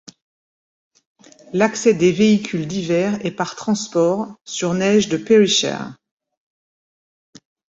L'accès 1.53 1.93
des 1.93 2.11
véhicules 2.11 2.65
d'hiver 2.67 3.23
est 3.23 3.29
par 3.29 3.55
transport 3.55 4.33
sur 4.45 4.73
neige 4.73 5.09
de 5.09 5.17
Perisher. 5.17 5.77